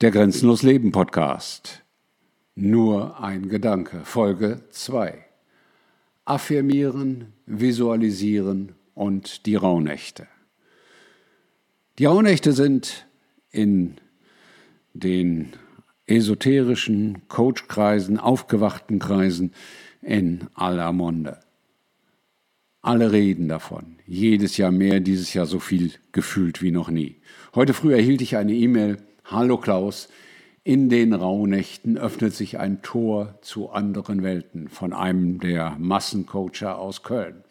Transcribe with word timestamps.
Der 0.00 0.12
Grenzenlos 0.12 0.62
Leben 0.62 0.92
Podcast. 0.92 1.82
Nur 2.54 3.20
ein 3.20 3.48
Gedanke. 3.48 4.02
Folge 4.04 4.60
2. 4.70 5.24
Affirmieren, 6.24 7.32
visualisieren 7.46 8.76
und 8.94 9.44
die 9.44 9.56
Rauhnächte. 9.56 10.28
Die 11.98 12.04
Rauhnächte 12.04 12.52
sind 12.52 13.08
in 13.50 13.96
den 14.94 15.48
esoterischen 16.06 17.26
Coachkreisen, 17.26 18.18
aufgewachten 18.20 19.00
Kreisen 19.00 19.52
in 20.00 20.46
aller 20.54 20.92
Munde. 20.92 21.40
Alle 22.82 23.10
reden 23.10 23.48
davon. 23.48 23.96
Jedes 24.06 24.58
Jahr 24.58 24.70
mehr, 24.70 25.00
dieses 25.00 25.34
Jahr 25.34 25.46
so 25.46 25.58
viel 25.58 25.90
gefühlt 26.12 26.62
wie 26.62 26.70
noch 26.70 26.88
nie. 26.88 27.16
Heute 27.56 27.74
früh 27.74 27.92
erhielt 27.92 28.20
ich 28.20 28.36
eine 28.36 28.54
E-Mail 28.54 28.98
Hallo 29.30 29.58
Klaus, 29.58 30.08
in 30.64 30.88
den 30.88 31.12
Rauhnächten 31.12 31.98
öffnet 31.98 32.34
sich 32.34 32.58
ein 32.58 32.80
Tor 32.80 33.34
zu 33.42 33.68
anderen 33.68 34.22
Welten 34.22 34.70
von 34.70 34.94
einem 34.94 35.38
der 35.38 35.76
Massencoacher 35.78 36.78
aus 36.78 37.02
Köln. 37.02 37.44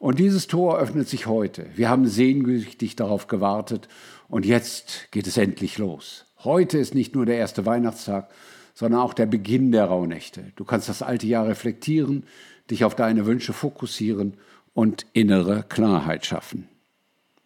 Und 0.00 0.18
dieses 0.18 0.48
Tor 0.48 0.76
öffnet 0.76 1.06
sich 1.06 1.28
heute. 1.28 1.66
Wir 1.76 1.88
haben 1.88 2.08
sehnsüchtig 2.08 2.96
darauf 2.96 3.28
gewartet 3.28 3.86
und 4.28 4.44
jetzt 4.44 5.06
geht 5.12 5.28
es 5.28 5.36
endlich 5.36 5.78
los. 5.78 6.24
Heute 6.42 6.78
ist 6.78 6.96
nicht 6.96 7.14
nur 7.14 7.26
der 7.26 7.36
erste 7.36 7.64
Weihnachtstag, 7.64 8.28
sondern 8.74 9.00
auch 9.00 9.14
der 9.14 9.26
Beginn 9.26 9.70
der 9.70 9.84
Rauhnächte. 9.84 10.52
Du 10.56 10.64
kannst 10.64 10.88
das 10.88 11.00
alte 11.00 11.28
Jahr 11.28 11.46
reflektieren, 11.46 12.24
dich 12.72 12.84
auf 12.84 12.96
deine 12.96 13.24
Wünsche 13.24 13.52
fokussieren 13.52 14.34
und 14.72 15.06
innere 15.12 15.62
Klarheit 15.62 16.26
schaffen. 16.26 16.66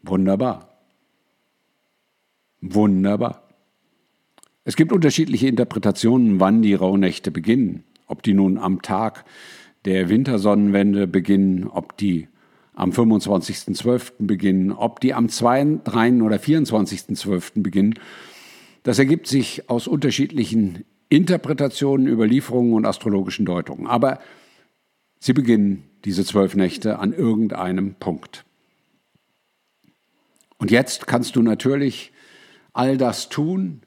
Wunderbar. 0.02 0.70
Wunderbar. 2.62 3.47
Es 4.68 4.76
gibt 4.76 4.92
unterschiedliche 4.92 5.48
Interpretationen, 5.48 6.40
wann 6.40 6.60
die 6.60 6.74
Rauhnächte 6.74 7.30
beginnen. 7.30 7.84
Ob 8.06 8.22
die 8.22 8.34
nun 8.34 8.58
am 8.58 8.82
Tag 8.82 9.24
der 9.86 10.10
Wintersonnenwende 10.10 11.06
beginnen, 11.06 11.66
ob 11.68 11.96
die 11.96 12.28
am 12.74 12.90
25.12. 12.90 14.26
beginnen, 14.26 14.72
ob 14.72 15.00
die 15.00 15.14
am 15.14 15.30
2., 15.30 15.80
3. 15.84 16.22
oder 16.22 16.36
24.12. 16.36 17.62
beginnen. 17.62 17.94
Das 18.82 18.98
ergibt 18.98 19.26
sich 19.26 19.70
aus 19.70 19.88
unterschiedlichen 19.88 20.84
Interpretationen, 21.08 22.06
Überlieferungen 22.06 22.74
und 22.74 22.84
astrologischen 22.84 23.46
Deutungen. 23.46 23.86
Aber 23.86 24.18
sie 25.18 25.32
beginnen 25.32 25.84
diese 26.04 26.26
zwölf 26.26 26.54
Nächte 26.56 26.98
an 26.98 27.14
irgendeinem 27.14 27.94
Punkt. 27.94 28.44
Und 30.58 30.70
jetzt 30.70 31.06
kannst 31.06 31.36
du 31.36 31.42
natürlich 31.42 32.12
all 32.74 32.98
das 32.98 33.30
tun, 33.30 33.80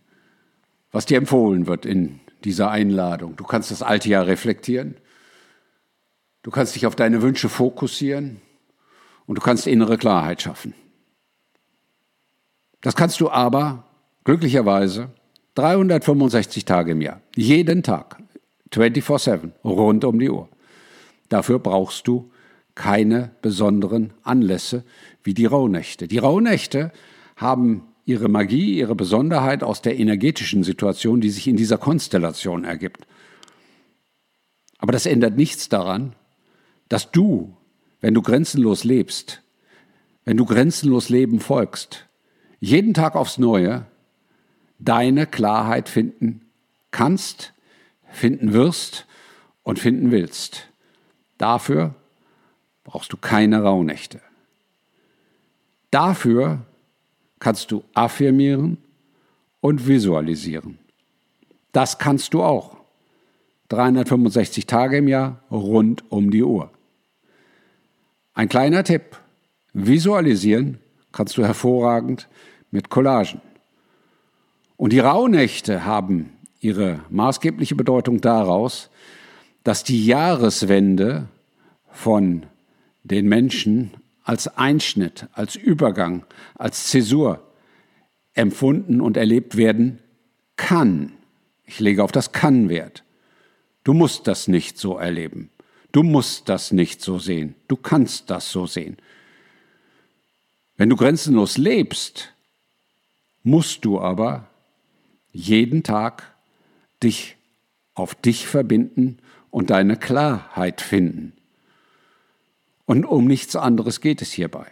was 0.92 1.06
dir 1.06 1.17
empfohlen 1.17 1.67
wird 1.67 1.86
in 1.86 2.20
dieser 2.44 2.72
Einladung. 2.72 3.36
Du 3.36 3.44
kannst 3.44 3.72
das 3.72 3.81
alte 3.81 4.09
Jahr 4.09 4.28
reflektieren. 4.28 4.95
Du 6.44 6.52
kannst 6.52 6.75
dich 6.75 6.86
auf 6.86 6.95
deine 6.95 7.22
Wünsche 7.22 7.50
fokussieren 7.50 8.42
und 9.25 9.38
du 9.38 9.42
kannst 9.42 9.67
innere 9.67 9.97
Klarheit 9.97 10.42
schaffen. 10.42 10.73
Das 12.81 12.95
kannst 12.95 13.22
du 13.22 13.30
aber 13.30 13.86
glücklicherweise 14.23 15.09
365 15.56 16.66
Tage 16.66 16.92
im 16.94 17.02
Jahr, 17.02 17.22
jeden 17.36 17.84
Tag, 17.84 18.17
24/7, 18.72 19.52
rund 19.64 20.03
um 20.03 20.19
die 20.19 20.30
Uhr. 20.30 20.50
Dafür 21.30 21.59
brauchst 21.59 22.08
du 22.08 22.31
keine 22.73 23.31
besonderen 23.42 24.14
Anlässe 24.23 24.84
wie 25.23 25.34
die 25.34 25.45
Rauhnächte. 25.45 26.08
Die 26.08 26.17
Rauhnächte 26.17 26.92
haben 27.36 27.91
ihre 28.05 28.30
Magie, 28.30 28.77
ihre 28.77 28.95
Besonderheit 28.95 29.63
aus 29.63 29.81
der 29.81 29.99
energetischen 29.99 30.63
Situation, 30.63 31.21
die 31.21 31.30
sich 31.30 31.47
in 31.47 31.57
dieser 31.57 31.77
Konstellation 31.77 32.63
ergibt. 32.63 33.07
Aber 34.80 34.91
das 34.91 35.05
ändert 35.05 35.38
nichts 35.38 35.69
daran, 35.69 36.13
dass 36.89 37.11
du, 37.11 37.56
wenn 38.00 38.13
du 38.13 38.22
grenzenlos 38.22 38.84
lebst, 38.84 39.41
wenn 40.25 40.38
du 40.38 40.45
grenzenlos 40.45 41.09
Leben 41.09 41.39
folgst, 41.39 42.07
jeden 42.59 42.94
Tag 42.94 43.16
aufs 43.16 43.38
Neue 43.38 43.85
deine 44.79 45.28
Klarheit 45.28 45.89
finden 45.89 46.41
kannst, 46.89 47.53
finden 48.12 48.53
wirst 48.53 49.06
und 49.63 49.79
finden 49.79 50.12
willst. 50.12 50.68
Dafür 51.38 51.95
brauchst 52.83 53.13
du 53.13 53.18
keine 53.18 53.63
Rauhnächte. 53.63 54.22
Dafür 55.91 56.66
kannst 57.41 57.72
du 57.72 57.84
affirmieren 57.94 58.78
und 59.59 59.88
visualisieren. 59.88 60.78
Das 61.74 61.97
kannst 61.97 62.34
du 62.34 62.44
auch. 62.44 62.78
365 63.69 64.66
Tage 64.68 64.97
im 64.97 65.07
Jahr 65.07 65.41
rund 65.50 66.09
um 66.09 66.30
die 66.31 66.44
Uhr. 66.44 66.69
Ein 68.34 68.47
kleiner 68.47 68.84
Tipp. 68.84 69.18
Visualisieren 69.74 70.80
kannst 71.12 71.38
du 71.38 71.44
hervorragend 71.44 72.30
mit 72.69 72.90
Collagen. 72.90 73.41
Und 74.78 74.94
die 74.94 75.00
Rauhnächte 75.00 75.84
haben 75.85 76.34
ihre 76.59 77.00
maßgebliche 77.09 77.75
Bedeutung 77.75 78.22
daraus, 78.22 78.90
dass 79.63 79.84
die 79.84 80.06
Jahreswende 80.06 81.28
von 81.90 82.46
den 83.03 83.28
Menschen 83.28 83.91
als 84.31 84.47
Einschnitt, 84.58 85.28
als 85.34 85.58
Übergang, 85.58 86.25
als 86.56 86.88
Zäsur 86.88 87.46
empfunden 88.34 89.02
und 89.02 89.18
erlebt 89.18 89.58
werden 89.58 90.00
kann. 90.56 91.12
Ich 91.66 91.81
lege 91.81 92.02
auf 92.02 92.14
das 92.14 92.31
kann 92.31 92.69
Wert. 92.69 93.03
Du 93.84 93.94
musst 93.94 94.28
das 94.28 94.47
nicht 94.47 94.78
so 94.78 94.97
erleben. 94.97 95.50
Du 95.92 96.02
musst 96.02 96.47
das 96.47 96.72
nicht 96.72 97.02
so 97.02 97.19
sehen. 97.19 97.56
Du 97.68 97.75
kannst 97.75 98.30
das 98.30 98.50
so 98.50 98.68
sehen. 98.68 98.96
Wenn 100.78 100.88
du 100.88 100.96
grenzenlos 100.96 101.58
lebst, 101.58 102.34
musst 103.44 103.84
du 103.84 104.00
aber 104.00 104.48
jeden 105.34 105.84
Tag 105.84 106.38
dich 107.03 107.36
auf 107.96 108.16
dich 108.16 108.48
verbinden 108.48 109.18
und 109.50 109.72
deine 109.72 109.98
Klarheit 109.98 110.80
finden. 110.80 111.34
Und 112.91 113.06
um 113.06 113.24
nichts 113.24 113.56
anderes 113.56 114.02
geht 114.02 114.22
es 114.22 114.34
hierbei. 114.34 114.68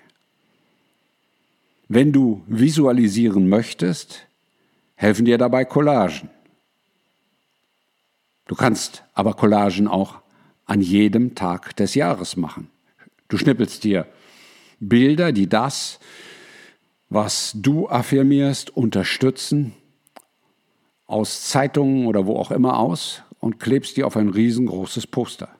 Wenn 1.87 2.11
du 2.11 2.43
visualisieren 2.47 3.47
möchtest, 3.47 4.27
helfen 4.95 5.23
dir 5.23 5.37
dabei 5.37 5.63
Collagen. 5.63 6.29
Du 8.45 8.55
kannst 8.55 9.05
aber 9.13 9.35
Collagen 9.35 9.87
auch 9.87 10.19
an 10.65 10.81
jedem 10.81 11.33
Tag 11.33 11.77
des 11.77 11.95
Jahres 11.95 12.35
machen. 12.35 12.69
Du 13.29 13.37
schnippelst 13.37 13.85
dir 13.85 14.05
Bilder, 14.81 15.31
die 15.31 15.47
das, 15.47 16.01
was 17.07 17.53
du 17.55 17.87
affirmierst, 17.87 18.75
unterstützen, 18.75 19.75
aus 21.07 21.47
Zeitungen 21.47 22.05
oder 22.05 22.25
wo 22.25 22.35
auch 22.35 22.51
immer 22.51 22.79
aus 22.79 23.23
und 23.39 23.61
klebst 23.61 23.95
die 23.95 24.03
auf 24.03 24.17
ein 24.17 24.27
riesengroßes 24.27 25.07
Poster. 25.07 25.55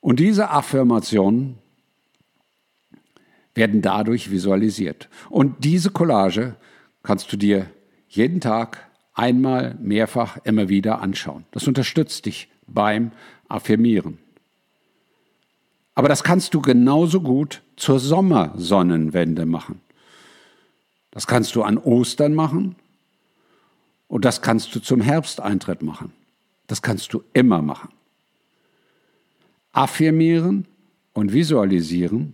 Und 0.00 0.20
diese 0.20 0.50
Affirmationen 0.50 1.58
werden 3.54 3.82
dadurch 3.82 4.30
visualisiert. 4.30 5.08
Und 5.30 5.64
diese 5.64 5.90
Collage 5.90 6.56
kannst 7.02 7.32
du 7.32 7.36
dir 7.36 7.70
jeden 8.08 8.40
Tag 8.40 8.86
einmal, 9.14 9.76
mehrfach, 9.80 10.38
immer 10.44 10.68
wieder 10.68 11.00
anschauen. 11.00 11.44
Das 11.50 11.66
unterstützt 11.66 12.26
dich 12.26 12.48
beim 12.66 13.12
Affirmieren. 13.48 14.18
Aber 15.94 16.08
das 16.08 16.22
kannst 16.22 16.52
du 16.52 16.60
genauso 16.60 17.22
gut 17.22 17.62
zur 17.76 17.98
Sommersonnenwende 17.98 19.46
machen. 19.46 19.80
Das 21.10 21.26
kannst 21.26 21.56
du 21.56 21.62
an 21.62 21.78
Ostern 21.78 22.34
machen 22.34 22.76
und 24.06 24.26
das 24.26 24.42
kannst 24.42 24.74
du 24.74 24.80
zum 24.80 25.00
Herbsteintritt 25.00 25.80
machen. 25.80 26.12
Das 26.66 26.82
kannst 26.82 27.14
du 27.14 27.22
immer 27.32 27.62
machen. 27.62 27.88
Affirmieren 29.76 30.66
und 31.12 31.34
visualisieren 31.34 32.32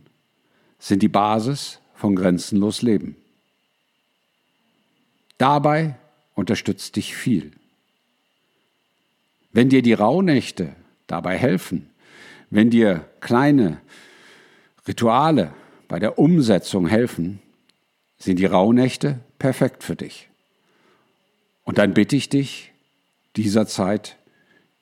sind 0.79 1.03
die 1.03 1.09
Basis 1.09 1.81
von 1.93 2.15
grenzenlos 2.15 2.83
Leben. 2.83 3.17
Dabei 5.39 5.97
unterstützt 6.37 6.94
dich 6.94 7.17
viel. 7.17 7.50
Wenn 9.50 9.71
dir 9.71 9.83
die 9.83 9.93
Rauhnächte 9.93 10.77
dabei 11.09 11.37
helfen, 11.37 11.91
wenn 12.50 12.71
dir 12.71 13.09
kleine 13.19 13.81
Rituale 14.87 15.53
bei 15.89 15.99
der 15.99 16.21
Umsetzung 16.21 16.87
helfen, 16.87 17.43
sind 18.19 18.39
die 18.39 18.47
Rauhnächte 18.47 19.19
perfekt 19.41 19.83
für 19.83 19.97
dich. 19.97 20.29
Und 21.65 21.79
dann 21.79 21.93
bitte 21.93 22.15
ich 22.15 22.29
dich, 22.29 22.71
dieser 23.35 23.67
Zeit 23.67 24.17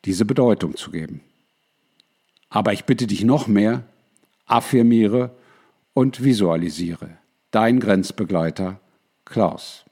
diese 0.05 0.27
Bedeutung 0.27 0.77
zu 0.77 0.91
geben. 0.91 1.23
Aber 2.51 2.73
ich 2.73 2.85
bitte 2.85 3.07
dich 3.07 3.25
noch 3.25 3.47
mehr, 3.47 3.85
affirmiere 4.47 5.31
und 5.95 6.23
visualisiere. 6.23 7.11
Dein 7.51 7.81
Grenzbegleiter 7.81 8.81
Klaus. 9.25 9.85